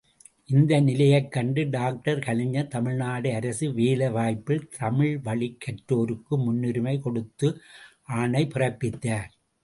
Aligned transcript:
இந்த 0.45 0.79
நிலையைக் 0.79 1.31
கண்டு 1.31 1.69
டாக்டர் 1.69 2.19
கலைஞர் 2.19 2.67
தமிழ்நாடு 2.67 3.33
அரசு 3.33 3.69
வேலைவாய்ப்பில் 3.71 4.63
தமிழ்வழிக் 4.79 5.59
கற்றோருக்கு 5.59 6.37
முன்னுரிமை 6.37 6.99
கொடுத்து 6.99 7.49
ஆணை 8.13 8.43
பிறப்பித்தார். 8.45 9.29